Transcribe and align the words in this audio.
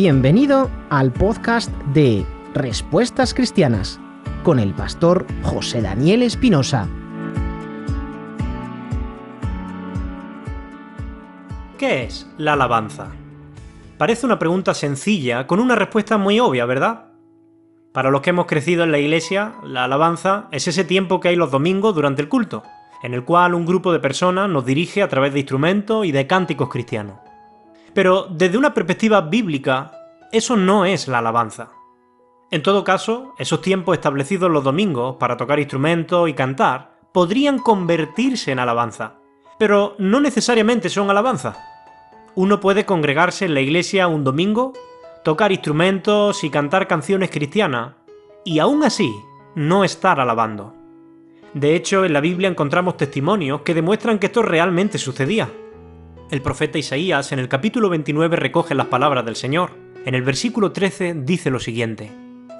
Bienvenido 0.00 0.70
al 0.90 1.12
podcast 1.12 1.72
de 1.92 2.24
Respuestas 2.54 3.34
Cristianas 3.34 3.98
con 4.44 4.60
el 4.60 4.72
pastor 4.72 5.26
José 5.42 5.82
Daniel 5.82 6.22
Espinosa. 6.22 6.86
¿Qué 11.76 12.04
es 12.04 12.30
la 12.38 12.52
alabanza? 12.52 13.08
Parece 13.98 14.24
una 14.24 14.38
pregunta 14.38 14.72
sencilla 14.72 15.48
con 15.48 15.58
una 15.58 15.74
respuesta 15.74 16.16
muy 16.16 16.38
obvia, 16.38 16.64
¿verdad? 16.64 17.06
Para 17.92 18.12
los 18.12 18.20
que 18.20 18.30
hemos 18.30 18.46
crecido 18.46 18.84
en 18.84 18.92
la 18.92 19.00
iglesia, 19.00 19.54
la 19.64 19.82
alabanza 19.82 20.46
es 20.52 20.68
ese 20.68 20.84
tiempo 20.84 21.18
que 21.18 21.30
hay 21.30 21.34
los 21.34 21.50
domingos 21.50 21.96
durante 21.96 22.22
el 22.22 22.28
culto, 22.28 22.62
en 23.02 23.14
el 23.14 23.24
cual 23.24 23.52
un 23.52 23.66
grupo 23.66 23.92
de 23.92 23.98
personas 23.98 24.48
nos 24.48 24.64
dirige 24.64 25.02
a 25.02 25.08
través 25.08 25.32
de 25.32 25.40
instrumentos 25.40 26.06
y 26.06 26.12
de 26.12 26.28
cánticos 26.28 26.68
cristianos. 26.68 27.16
Pero 27.94 28.28
desde 28.30 28.58
una 28.58 28.74
perspectiva 28.74 29.20
bíblica, 29.22 29.90
eso 30.32 30.56
no 30.56 30.84
es 30.84 31.08
la 31.08 31.18
alabanza. 31.18 31.70
En 32.50 32.62
todo 32.62 32.84
caso, 32.84 33.34
esos 33.38 33.60
tiempos 33.60 33.94
establecidos 33.94 34.50
los 34.50 34.64
domingos 34.64 35.16
para 35.16 35.36
tocar 35.36 35.58
instrumentos 35.58 36.28
y 36.28 36.34
cantar 36.34 36.98
podrían 37.12 37.58
convertirse 37.58 38.52
en 38.52 38.58
alabanza, 38.58 39.14
pero 39.58 39.94
no 39.98 40.20
necesariamente 40.20 40.88
son 40.88 41.10
alabanza. 41.10 41.56
Uno 42.34 42.60
puede 42.60 42.84
congregarse 42.84 43.46
en 43.46 43.54
la 43.54 43.60
iglesia 43.60 44.06
un 44.06 44.22
domingo, 44.22 44.72
tocar 45.24 45.50
instrumentos 45.50 46.44
y 46.44 46.50
cantar 46.50 46.86
canciones 46.86 47.30
cristianas, 47.30 47.94
y 48.44 48.58
aún 48.58 48.84
así 48.84 49.10
no 49.54 49.82
estar 49.82 50.20
alabando. 50.20 50.74
De 51.54 51.74
hecho, 51.74 52.04
en 52.04 52.12
la 52.12 52.20
Biblia 52.20 52.48
encontramos 52.48 52.96
testimonios 52.96 53.62
que 53.62 53.74
demuestran 53.74 54.18
que 54.18 54.26
esto 54.26 54.42
realmente 54.42 54.98
sucedía. 54.98 55.50
El 56.30 56.42
profeta 56.42 56.78
Isaías 56.78 57.32
en 57.32 57.38
el 57.38 57.48
capítulo 57.48 57.88
29 57.88 58.36
recoge 58.36 58.74
las 58.74 58.86
palabras 58.86 59.24
del 59.24 59.36
Señor. 59.36 59.87
En 60.08 60.14
el 60.14 60.22
versículo 60.22 60.72
13 60.72 61.16
dice 61.16 61.50
lo 61.50 61.60
siguiente. 61.60 62.10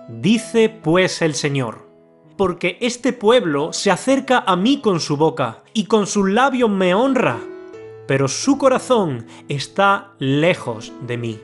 Dice 0.07 0.69
pues 0.69 1.23
el 1.23 1.33
Señor, 1.33 1.89
porque 2.37 2.77
este 2.83 3.15
pueblo 3.15 3.73
se 3.73 3.91
acerca 3.91 4.45
a 4.47 4.55
mí 4.55 4.83
con 4.83 5.01
su 5.01 5.17
boca 5.17 5.63
y 5.73 5.87
con 5.87 6.07
sus 6.07 6.29
labios 6.29 6.69
me 6.69 6.93
honra, 6.93 7.39
pero 8.07 8.29
su 8.29 8.59
corazón 8.59 9.25
está 9.49 10.13
lejos 10.19 10.93
de 11.07 11.17
mí. 11.17 11.41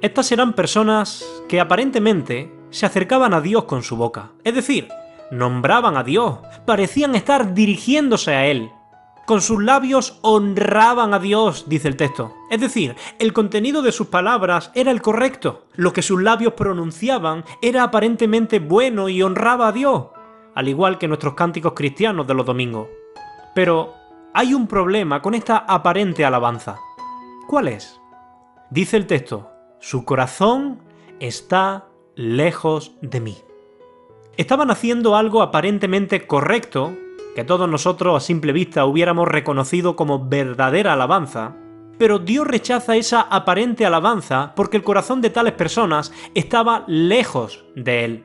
Estas 0.00 0.32
eran 0.32 0.54
personas 0.54 1.24
que 1.48 1.60
aparentemente 1.60 2.52
se 2.70 2.84
acercaban 2.84 3.32
a 3.32 3.40
Dios 3.40 3.66
con 3.66 3.84
su 3.84 3.94
boca, 3.94 4.32
es 4.42 4.56
decir, 4.56 4.88
nombraban 5.30 5.96
a 5.96 6.02
Dios, 6.02 6.40
parecían 6.66 7.14
estar 7.14 7.54
dirigiéndose 7.54 8.34
a 8.34 8.48
Él, 8.48 8.72
con 9.26 9.40
sus 9.40 9.62
labios 9.62 10.18
honraban 10.22 11.14
a 11.14 11.18
Dios, 11.18 11.64
dice 11.68 11.88
el 11.88 11.96
texto. 11.96 12.34
Es 12.50 12.60
decir, 12.60 12.94
el 13.18 13.32
contenido 13.32 13.82
de 13.82 13.92
sus 13.92 14.08
palabras 14.08 14.70
era 14.74 14.90
el 14.90 15.02
correcto. 15.02 15.64
Lo 15.74 15.92
que 15.92 16.02
sus 16.02 16.22
labios 16.22 16.54
pronunciaban 16.54 17.44
era 17.62 17.82
aparentemente 17.82 18.58
bueno 18.58 19.08
y 19.08 19.22
honraba 19.22 19.68
a 19.68 19.72
Dios, 19.72 20.06
al 20.54 20.68
igual 20.68 20.98
que 20.98 21.08
nuestros 21.08 21.34
cánticos 21.34 21.72
cristianos 21.74 22.26
de 22.26 22.34
los 22.34 22.46
domingos. 22.46 22.88
Pero 23.54 23.94
hay 24.34 24.52
un 24.52 24.66
problema 24.66 25.22
con 25.22 25.34
esta 25.34 25.58
aparente 25.58 26.24
alabanza. 26.24 26.78
¿Cuál 27.46 27.68
es? 27.68 28.00
Dice 28.70 28.96
el 28.96 29.06
texto, 29.06 29.50
su 29.80 30.04
corazón 30.04 30.80
está 31.20 31.86
lejos 32.16 32.92
de 33.00 33.20
mí. 33.20 33.36
Estaban 34.36 34.70
haciendo 34.70 35.16
algo 35.16 35.42
aparentemente 35.42 36.26
correcto, 36.26 36.96
que 37.34 37.44
todos 37.44 37.68
nosotros 37.68 38.16
a 38.16 38.20
simple 38.20 38.52
vista 38.52 38.84
hubiéramos 38.86 39.28
reconocido 39.28 39.96
como 39.96 40.28
verdadera 40.28 40.92
alabanza, 40.92 41.56
pero 41.98 42.18
Dios 42.18 42.46
rechaza 42.46 42.96
esa 42.96 43.20
aparente 43.20 43.86
alabanza 43.86 44.52
porque 44.56 44.76
el 44.76 44.82
corazón 44.82 45.20
de 45.20 45.30
tales 45.30 45.52
personas 45.52 46.12
estaba 46.34 46.84
lejos 46.86 47.64
de 47.76 48.04
Él. 48.04 48.24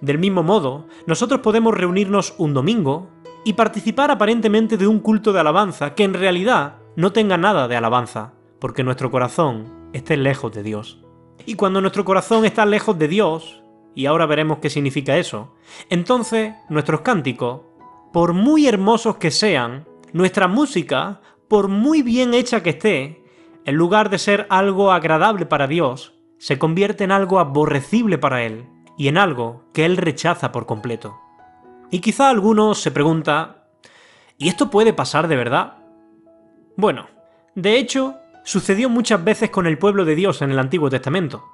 Del 0.00 0.18
mismo 0.18 0.42
modo, 0.42 0.86
nosotros 1.06 1.40
podemos 1.40 1.74
reunirnos 1.74 2.34
un 2.38 2.52
domingo 2.52 3.08
y 3.44 3.54
participar 3.54 4.10
aparentemente 4.10 4.76
de 4.76 4.86
un 4.86 5.00
culto 5.00 5.32
de 5.32 5.40
alabanza 5.40 5.94
que 5.94 6.04
en 6.04 6.14
realidad 6.14 6.76
no 6.96 7.12
tenga 7.12 7.36
nada 7.36 7.68
de 7.68 7.76
alabanza, 7.76 8.32
porque 8.58 8.82
nuestro 8.82 9.10
corazón 9.10 9.88
esté 9.92 10.16
lejos 10.16 10.52
de 10.52 10.62
Dios. 10.62 11.00
Y 11.46 11.54
cuando 11.54 11.80
nuestro 11.80 12.04
corazón 12.04 12.44
está 12.44 12.66
lejos 12.66 12.98
de 12.98 13.08
Dios, 13.08 13.62
y 13.94 14.06
ahora 14.06 14.26
veremos 14.26 14.58
qué 14.58 14.68
significa 14.68 15.16
eso, 15.16 15.54
entonces 15.88 16.54
nuestros 16.68 17.00
cánticos 17.02 17.60
por 18.16 18.32
muy 18.32 18.66
hermosos 18.66 19.18
que 19.18 19.30
sean, 19.30 19.86
nuestra 20.14 20.48
música, 20.48 21.20
por 21.48 21.68
muy 21.68 22.00
bien 22.00 22.32
hecha 22.32 22.62
que 22.62 22.70
esté, 22.70 23.22
en 23.66 23.74
lugar 23.74 24.08
de 24.08 24.16
ser 24.16 24.46
algo 24.48 24.90
agradable 24.90 25.44
para 25.44 25.66
Dios, 25.66 26.14
se 26.38 26.58
convierte 26.58 27.04
en 27.04 27.12
algo 27.12 27.40
aborrecible 27.40 28.16
para 28.16 28.42
Él 28.42 28.70
y 28.96 29.08
en 29.08 29.18
algo 29.18 29.64
que 29.74 29.84
Él 29.84 29.98
rechaza 29.98 30.50
por 30.50 30.64
completo. 30.64 31.14
Y 31.90 31.98
quizá 31.98 32.30
alguno 32.30 32.74
se 32.74 32.90
pregunta, 32.90 33.66
¿y 34.38 34.48
esto 34.48 34.70
puede 34.70 34.94
pasar 34.94 35.28
de 35.28 35.36
verdad? 35.36 35.74
Bueno, 36.74 37.08
de 37.54 37.76
hecho, 37.76 38.14
sucedió 38.44 38.88
muchas 38.88 39.22
veces 39.22 39.50
con 39.50 39.66
el 39.66 39.76
pueblo 39.76 40.06
de 40.06 40.14
Dios 40.14 40.40
en 40.40 40.52
el 40.52 40.58
Antiguo 40.58 40.88
Testamento. 40.88 41.44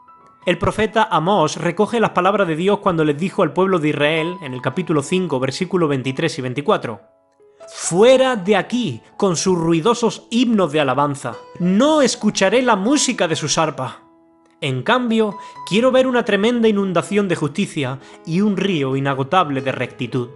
El 0.44 0.58
profeta 0.58 1.04
Amós 1.04 1.56
recoge 1.56 2.00
las 2.00 2.10
palabras 2.10 2.48
de 2.48 2.56
Dios 2.56 2.80
cuando 2.80 3.04
les 3.04 3.16
dijo 3.16 3.44
al 3.44 3.53
pueblo 3.53 3.78
de 3.78 3.91
Israel, 3.91 4.38
en 4.42 4.54
el 4.54 4.60
capítulo 4.60 5.00
5, 5.00 5.38
versículos 5.38 5.88
23 5.88 6.36
y 6.36 6.42
24. 6.42 7.00
Fuera 7.69 8.34
de 8.34 8.56
aquí 8.56 9.00
con 9.16 9.36
sus 9.36 9.56
ruidosos 9.56 10.26
himnos 10.31 10.72
de 10.72 10.81
alabanza. 10.81 11.36
No 11.60 12.02
escucharé 12.02 12.60
la 12.60 12.75
música 12.75 13.28
de 13.28 13.36
sus 13.36 13.56
arpas. 13.56 13.98
En 14.60 14.82
cambio, 14.82 15.38
quiero 15.69 15.92
ver 15.92 16.08
una 16.08 16.25
tremenda 16.25 16.66
inundación 16.66 17.28
de 17.28 17.36
justicia 17.36 18.00
y 18.26 18.41
un 18.41 18.56
río 18.56 18.97
inagotable 18.97 19.60
de 19.60 19.70
rectitud. 19.70 20.31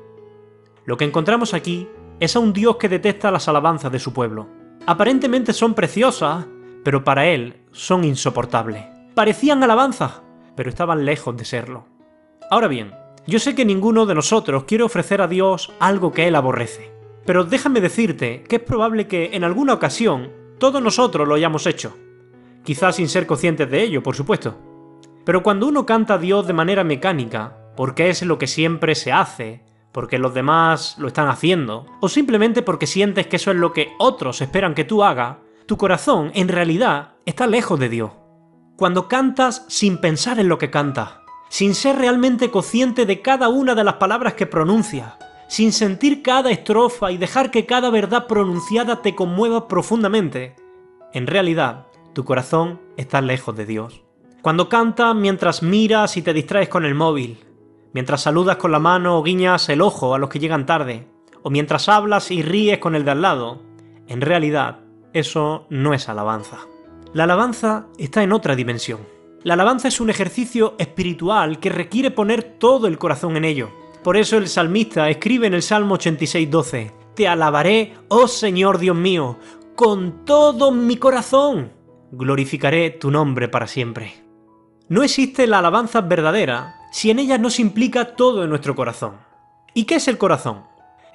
Lo 0.85 0.97
que 0.97 1.05
encontramos 1.05 1.53
aquí 1.53 1.89
es 2.21 2.37
a 2.37 2.39
un 2.39 2.53
Dios 2.53 2.77
que 2.77 2.89
detesta 2.89 3.33
las 3.33 3.49
alabanzas 3.49 3.91
de 3.91 3.99
su 3.99 4.13
pueblo. 4.13 4.47
Aparentemente 4.87 5.53
son 5.53 5.75
preciosas, 5.75 6.47
pero 6.85 7.03
para 7.03 7.27
él 7.27 7.65
son 7.73 8.05
insoportables 8.05 8.96
parecían 9.17 9.63
alabanza, 9.63 10.23
pero 10.57 10.69
estaban 10.69 11.07
lejos 11.07 11.35
de 11.39 11.47
serlo. 11.47 11.87
Ahora 12.51 12.69
bien, 12.69 12.93
yo 13.27 13.39
sé 13.39 13.55
que 13.55 13.65
ninguno 13.65 14.05
de 14.05 14.15
nosotros 14.15 14.65
quiere 14.65 14.85
ofrecer 14.85 15.23
a 15.23 15.27
Dios 15.27 15.73
algo 15.81 16.13
que 16.13 16.29
Él 16.29 16.35
aborrece, 16.35 16.93
pero 17.25 17.45
déjame 17.45 17.81
decirte 17.81 18.45
que 18.47 18.57
es 18.57 18.63
probable 18.63 19.09
que 19.09 19.31
en 19.33 19.43
alguna 19.43 19.73
ocasión 19.73 20.31
todos 20.59 20.83
nosotros 20.83 21.27
lo 21.27 21.35
hayamos 21.35 21.67
hecho, 21.67 21.97
quizás 22.63 22.97
sin 22.97 23.09
ser 23.09 23.27
conscientes 23.27 23.71
de 23.71 23.85
ello, 23.85 24.03
por 24.03 24.15
supuesto. 24.15 24.55
Pero 25.25 25.43
cuando 25.43 25.67
uno 25.67 25.87
canta 25.87 26.15
a 26.15 26.19
Dios 26.19 26.47
de 26.47 26.53
manera 26.53 26.85
mecánica, 26.85 27.57
porque 27.75 28.11
es 28.11 28.21
lo 28.21 28.37
que 28.37 28.47
siempre 28.47 28.95
se 28.95 29.13
hace, 29.13 29.65
porque 29.93 30.19
los 30.19 30.35
demás 30.35 30.99
lo 30.99 31.09
están 31.09 31.31
haciendo, 31.31 31.87
o 32.03 32.11
simplemente 32.11 32.61
porque 32.61 32.87
sientes 32.87 33.27
que 33.27 33.37
eso 33.37 33.51
es 33.51 33.57
lo 33.57 33.73
que 33.73 33.95
otros 33.99 34.43
esperan 34.43 34.75
que 34.75 34.85
tú 34.85 35.03
hagas, 35.03 35.39
tu 35.65 35.79
corazón 35.79 36.33
en 36.35 36.49
realidad 36.49 37.15
está 37.25 37.47
lejos 37.47 37.81
de 37.81 37.89
Dios 37.89 38.11
cuando 38.77 39.09
cantas 39.09 39.65
sin 39.69 39.99
pensar 39.99 40.39
en 40.39 40.49
lo 40.49 40.59
que 40.59 40.71
cantas, 40.71 41.21
sin 41.49 41.75
ser 41.75 41.97
realmente 41.97 42.51
consciente 42.51 43.07
de 43.07 43.23
cada 43.23 43.49
una 43.49 43.75
de 43.75 43.85
las 43.85 43.95
palabras 43.95 44.35
que 44.35 44.47
pronuncias, 44.47 45.15
sin 45.49 45.73
sentir 45.73 46.23
cada 46.23 46.51
estrofa 46.51 47.11
y 47.11 47.17
dejar 47.17 47.51
que 47.51 47.65
cada 47.65 47.89
verdad 47.89 48.27
pronunciada 48.27 49.01
te 49.01 49.15
conmueva 49.15 49.67
profundamente, 49.67 50.57
en 51.15 51.27
realidad 51.27 51.87
tu 52.13 52.25
corazón 52.25 52.81
está 52.99 53.23
lejos 53.23 53.57
de 53.57 53.65
Dios. 53.65 54.03
Cuando 54.43 54.69
cantas 54.69 55.15
mientras 55.15 55.63
miras 55.63 56.17
y 56.19 56.23
te 56.23 56.35
distraes 56.35 56.69
con 56.69 56.85
el 56.85 56.95
móvil, 56.95 57.39
mientras 57.95 58.23
saludas 58.23 58.57
con 58.57 58.73
la 58.73 58.79
mano 58.79 59.19
o 59.19 59.23
guiñas 59.23 59.69
el 59.71 59.81
ojo 59.81 60.15
a 60.15 60.19
los 60.19 60.29
que 60.29 60.39
llegan 60.39 60.67
tarde, 60.67 61.09
o 61.43 61.49
mientras 61.49 61.89
hablas 61.89 62.31
y 62.31 62.43
ríes 62.43 62.79
con 62.79 62.95
el 62.95 63.05
de 63.05 63.13
al 63.13 63.23
lado, 63.23 63.63
en 64.07 64.21
realidad 64.21 64.81
eso 65.15 65.67
no 65.71 65.95
es 65.95 66.09
alabanza. 66.09 66.59
La 67.13 67.25
alabanza 67.25 67.87
está 67.99 68.23
en 68.23 68.33
otra 68.33 68.57
dimensión. 68.57 69.01
La 69.43 69.55
alabanza 69.55 69.89
es 69.89 70.01
un 70.01 70.11
ejercicio 70.11 70.75
espiritual 70.79 71.61
que 71.61 71.71
requiere 71.71 72.11
poner 72.11 72.43
todo 72.43 72.89
el 72.89 72.99
corazón 72.99 73.37
en 73.37 73.45
ello. 73.45 73.71
Por 74.03 74.17
eso 74.17 74.37
el 74.37 74.49
salmista 74.49 75.09
escribe 75.09 75.47
en 75.47 75.55
el 75.55 75.63
Salmo 75.63 75.97
86.12, 75.99 76.93
Te 77.15 77.29
alabaré, 77.29 77.95
oh 78.09 78.29
Señor 78.29 78.79
Dios 78.79 78.97
mío, 78.97 79.39
con 79.75 80.25
todo 80.25 80.73
mi 80.73 80.97
corazón. 80.97 81.73
Glorificaré 82.11 82.91
tu 82.91 83.11
nombre 83.11 83.49
para 83.49 83.67
siempre. 83.67 84.15
No 84.89 85.03
existe 85.03 85.47
la 85.47 85.59
alabanza 85.59 86.01
verdadera 86.01 86.77
si 86.93 87.11
en 87.11 87.19
ella 87.19 87.39
no 87.39 87.51
se 87.51 87.63
implica 87.63 88.17
todo 88.17 88.45
en 88.45 88.51
nuestro 88.51 88.75
corazón. 88.75 89.17
¿Y 89.75 89.85
qué 89.85 89.97
es 89.97 90.09
el 90.09 90.19
corazón? 90.19 90.65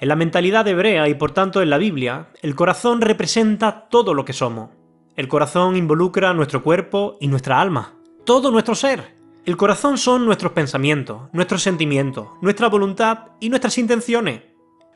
En 0.00 0.08
la 0.08 0.16
mentalidad 0.16 0.66
hebrea 0.68 1.08
y 1.08 1.14
por 1.14 1.32
tanto 1.32 1.62
en 1.62 1.70
la 1.70 1.78
Biblia, 1.78 2.28
el 2.42 2.54
corazón 2.54 3.00
representa 3.00 3.88
todo 3.88 4.14
lo 4.14 4.24
que 4.24 4.32
somos. 4.32 4.70
El 5.14 5.28
corazón 5.28 5.76
involucra 5.76 6.32
nuestro 6.32 6.62
cuerpo 6.62 7.18
y 7.20 7.28
nuestra 7.28 7.60
alma, 7.60 7.92
todo 8.24 8.50
nuestro 8.50 8.74
ser. 8.74 9.14
El 9.44 9.58
corazón 9.58 9.98
son 9.98 10.24
nuestros 10.24 10.52
pensamientos, 10.52 11.28
nuestros 11.34 11.62
sentimientos, 11.62 12.28
nuestra 12.40 12.70
voluntad 12.70 13.26
y 13.38 13.50
nuestras 13.50 13.76
intenciones. 13.76 14.40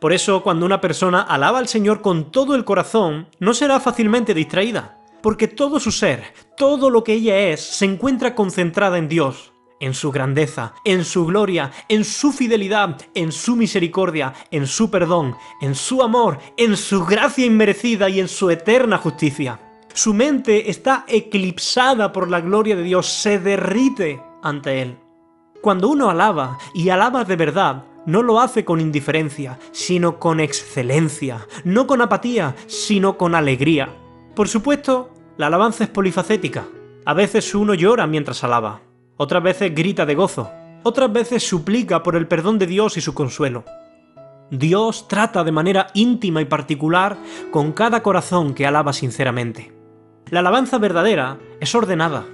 Por 0.00 0.14
eso, 0.14 0.42
cuando 0.42 0.64
una 0.64 0.80
persona 0.80 1.20
alaba 1.20 1.58
al 1.58 1.68
Señor 1.68 2.00
con 2.00 2.30
todo 2.30 2.54
el 2.54 2.64
corazón, 2.64 3.28
no 3.40 3.52
será 3.52 3.78
fácilmente 3.78 4.32
distraída, 4.32 4.98
porque 5.22 5.48
todo 5.48 5.78
su 5.80 5.92
ser, 5.92 6.32
todo 6.56 6.88
lo 6.88 7.04
que 7.04 7.12
ella 7.12 7.38
es, 7.38 7.60
se 7.60 7.84
encuentra 7.84 8.34
concentrada 8.34 8.96
en 8.96 9.08
Dios, 9.08 9.52
en 9.80 9.92
su 9.92 10.12
grandeza, 10.12 10.72
en 10.86 11.04
su 11.04 11.26
gloria, 11.26 11.72
en 11.90 12.04
su 12.06 12.32
fidelidad, 12.32 13.02
en 13.12 13.32
su 13.32 13.54
misericordia, 13.54 14.32
en 14.50 14.66
su 14.66 14.90
perdón, 14.90 15.36
en 15.60 15.74
su 15.74 16.02
amor, 16.02 16.38
en 16.56 16.78
su 16.78 17.04
gracia 17.04 17.44
inmerecida 17.44 18.08
y 18.08 18.20
en 18.20 18.28
su 18.28 18.48
eterna 18.48 18.96
justicia. 18.96 19.60
Su 19.96 20.12
mente 20.12 20.68
está 20.68 21.06
eclipsada 21.08 22.12
por 22.12 22.28
la 22.28 22.42
gloria 22.42 22.76
de 22.76 22.82
Dios, 22.82 23.06
se 23.06 23.38
derrite 23.38 24.22
ante 24.42 24.82
Él. 24.82 24.98
Cuando 25.62 25.88
uno 25.88 26.10
alaba, 26.10 26.58
y 26.74 26.90
alaba 26.90 27.24
de 27.24 27.34
verdad, 27.34 27.84
no 28.04 28.22
lo 28.22 28.38
hace 28.38 28.62
con 28.62 28.78
indiferencia, 28.78 29.58
sino 29.72 30.18
con 30.18 30.40
excelencia, 30.40 31.46
no 31.64 31.86
con 31.86 32.02
apatía, 32.02 32.54
sino 32.66 33.16
con 33.16 33.34
alegría. 33.34 33.88
Por 34.34 34.48
supuesto, 34.48 35.14
la 35.38 35.46
alabanza 35.46 35.84
es 35.84 35.90
polifacética. 35.90 36.66
A 37.06 37.14
veces 37.14 37.54
uno 37.54 37.72
llora 37.72 38.06
mientras 38.06 38.44
alaba, 38.44 38.82
otras 39.16 39.42
veces 39.42 39.74
grita 39.74 40.04
de 40.04 40.14
gozo, 40.14 40.50
otras 40.82 41.10
veces 41.10 41.42
suplica 41.42 42.02
por 42.02 42.16
el 42.16 42.28
perdón 42.28 42.58
de 42.58 42.66
Dios 42.66 42.98
y 42.98 43.00
su 43.00 43.14
consuelo. 43.14 43.64
Dios 44.50 45.08
trata 45.08 45.42
de 45.42 45.52
manera 45.52 45.86
íntima 45.94 46.42
y 46.42 46.44
particular 46.44 47.16
con 47.50 47.72
cada 47.72 48.02
corazón 48.02 48.52
que 48.52 48.66
alaba 48.66 48.92
sinceramente. 48.92 49.75
La 50.28 50.40
alabanza 50.40 50.78
verdadera 50.78 51.38
es 51.60 51.72
ordenada, 51.76 52.26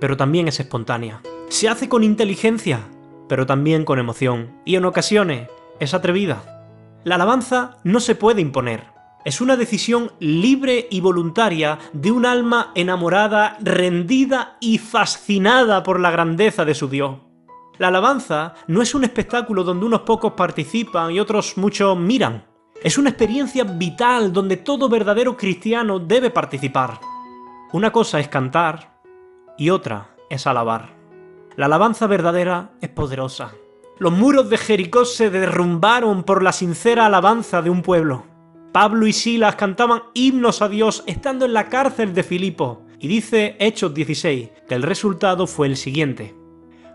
pero 0.00 0.18
también 0.18 0.48
es 0.48 0.60
espontánea. 0.60 1.22
Se 1.48 1.66
hace 1.66 1.88
con 1.88 2.04
inteligencia, 2.04 2.80
pero 3.26 3.46
también 3.46 3.86
con 3.86 3.98
emoción, 3.98 4.60
y 4.66 4.76
en 4.76 4.84
ocasiones 4.84 5.48
es 5.80 5.94
atrevida. 5.94 6.66
La 7.04 7.14
alabanza 7.14 7.78
no 7.84 8.00
se 8.00 8.14
puede 8.14 8.42
imponer. 8.42 8.84
Es 9.24 9.40
una 9.40 9.56
decisión 9.56 10.12
libre 10.20 10.88
y 10.90 11.00
voluntaria 11.00 11.78
de 11.94 12.12
un 12.12 12.26
alma 12.26 12.70
enamorada, 12.74 13.56
rendida 13.62 14.58
y 14.60 14.76
fascinada 14.76 15.82
por 15.82 16.00
la 16.00 16.10
grandeza 16.10 16.66
de 16.66 16.74
su 16.74 16.86
Dios. 16.88 17.16
La 17.78 17.88
alabanza 17.88 18.56
no 18.66 18.82
es 18.82 18.94
un 18.94 19.04
espectáculo 19.04 19.64
donde 19.64 19.86
unos 19.86 20.02
pocos 20.02 20.34
participan 20.34 21.12
y 21.12 21.20
otros 21.20 21.56
muchos 21.56 21.96
miran. 21.96 22.44
Es 22.82 22.98
una 22.98 23.08
experiencia 23.08 23.64
vital 23.64 24.34
donde 24.34 24.58
todo 24.58 24.90
verdadero 24.90 25.34
cristiano 25.34 25.98
debe 25.98 26.28
participar. 26.28 27.00
Una 27.70 27.92
cosa 27.92 28.18
es 28.18 28.28
cantar 28.28 28.98
y 29.58 29.68
otra 29.68 30.16
es 30.30 30.46
alabar. 30.46 30.96
La 31.54 31.66
alabanza 31.66 32.06
verdadera 32.06 32.70
es 32.80 32.88
poderosa. 32.88 33.52
Los 33.98 34.12
muros 34.12 34.48
de 34.48 34.56
Jericó 34.56 35.04
se 35.04 35.28
derrumbaron 35.28 36.22
por 36.22 36.42
la 36.42 36.52
sincera 36.52 37.04
alabanza 37.04 37.60
de 37.60 37.68
un 37.68 37.82
pueblo. 37.82 38.24
Pablo 38.72 39.06
y 39.06 39.12
Silas 39.12 39.56
cantaban 39.56 40.04
himnos 40.14 40.62
a 40.62 40.70
Dios 40.70 41.04
estando 41.06 41.44
en 41.44 41.52
la 41.52 41.68
cárcel 41.68 42.14
de 42.14 42.22
Filipo, 42.22 42.86
y 42.98 43.06
dice 43.06 43.56
Hechos 43.58 43.92
16 43.92 44.50
que 44.66 44.74
el 44.74 44.82
resultado 44.82 45.46
fue 45.46 45.66
el 45.66 45.76
siguiente. 45.76 46.34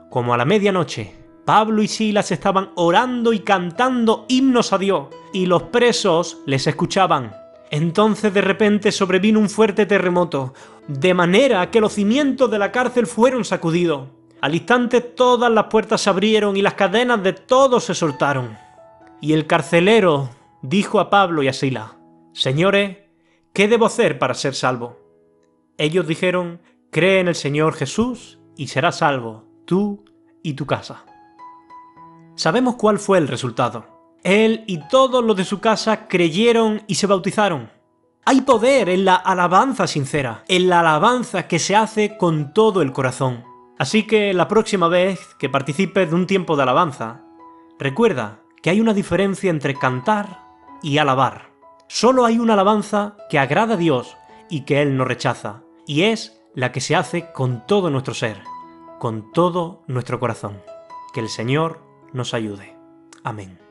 Como 0.09 0.33
a 0.33 0.37
la 0.37 0.45
medianoche, 0.45 1.13
Pablo 1.45 1.83
y 1.83 1.87
Silas 1.87 2.31
estaban 2.31 2.71
orando 2.75 3.31
y 3.31 3.41
cantando 3.41 4.25
himnos 4.27 4.73
a 4.73 4.79
Dios, 4.79 5.09
y 5.33 5.45
los 5.45 5.63
presos 5.63 6.39
les 6.47 6.65
escuchaban. 6.65 7.42
Entonces 7.73 8.31
de 8.31 8.41
repente 8.41 8.91
sobrevino 8.91 9.39
un 9.39 9.49
fuerte 9.49 9.87
terremoto, 9.87 10.53
de 10.87 11.15
manera 11.15 11.71
que 11.71 11.81
los 11.81 11.93
cimientos 11.93 12.51
de 12.51 12.59
la 12.59 12.71
cárcel 12.71 13.07
fueron 13.07 13.43
sacudidos. 13.43 14.09
Al 14.41 14.53
instante 14.53 15.01
todas 15.01 15.51
las 15.51 15.65
puertas 15.71 16.01
se 16.01 16.11
abrieron 16.11 16.55
y 16.55 16.61
las 16.61 16.75
cadenas 16.75 17.23
de 17.23 17.33
todos 17.33 17.85
se 17.85 17.95
soltaron. 17.95 18.55
Y 19.21 19.33
el 19.33 19.47
carcelero 19.47 20.29
dijo 20.61 20.99
a 20.99 21.09
Pablo 21.09 21.41
y 21.41 21.47
a 21.47 21.53
Sila, 21.53 21.97
Señores, 22.31 22.97
¿qué 23.53 23.67
debo 23.67 23.87
hacer 23.87 24.19
para 24.19 24.35
ser 24.35 24.53
salvo? 24.53 24.99
Ellos 25.79 26.05
dijeron, 26.05 26.61
Cree 26.91 27.21
en 27.21 27.27
el 27.27 27.35
Señor 27.35 27.73
Jesús 27.73 28.37
y 28.55 28.67
serás 28.67 28.99
salvo, 28.99 29.45
tú 29.65 30.05
y 30.43 30.53
tu 30.53 30.67
casa. 30.67 31.05
Sabemos 32.35 32.75
cuál 32.75 32.99
fue 32.99 33.17
el 33.17 33.27
resultado. 33.27 33.92
Él 34.23 34.63
y 34.67 34.79
todos 34.87 35.23
los 35.23 35.35
de 35.35 35.43
su 35.43 35.59
casa 35.59 36.07
creyeron 36.07 36.83
y 36.87 36.95
se 36.95 37.07
bautizaron. 37.07 37.69
Hay 38.25 38.41
poder 38.41 38.87
en 38.87 39.03
la 39.03 39.15
alabanza 39.15 39.85
sincera, 39.85 40.45
en 40.47 40.69
la 40.69 40.79
alabanza 40.79 41.47
que 41.47 41.59
se 41.59 41.75
hace 41.75 42.17
con 42.17 42.53
todo 42.53 42.81
el 42.81 42.93
corazón. 42.93 43.43
Así 43.77 44.07
que 44.07 44.33
la 44.33 44.47
próxima 44.47 44.87
vez 44.87 45.35
que 45.37 45.49
participes 45.49 46.09
de 46.09 46.15
un 46.15 46.25
tiempo 46.25 46.55
de 46.55 46.63
alabanza, 46.63 47.21
recuerda 47.77 48.39
que 48.61 48.69
hay 48.69 48.79
una 48.79 48.93
diferencia 48.93 49.49
entre 49.49 49.75
cantar 49.75 50.39
y 50.81 50.99
alabar. 50.99 51.51
Solo 51.89 52.23
hay 52.23 52.39
una 52.39 52.53
alabanza 52.53 53.17
que 53.29 53.39
agrada 53.39 53.73
a 53.73 53.77
Dios 53.77 54.15
y 54.49 54.61
que 54.61 54.81
Él 54.81 54.95
no 54.95 55.03
rechaza, 55.03 55.63
y 55.85 56.03
es 56.03 56.41
la 56.55 56.71
que 56.71 56.79
se 56.79 56.95
hace 56.95 57.33
con 57.33 57.67
todo 57.67 57.89
nuestro 57.89 58.13
ser, 58.13 58.41
con 58.99 59.33
todo 59.33 59.83
nuestro 59.87 60.19
corazón. 60.19 60.61
Que 61.13 61.19
el 61.19 61.27
Señor 61.27 61.81
nos 62.13 62.33
ayude. 62.33 62.73
Amén. 63.23 63.62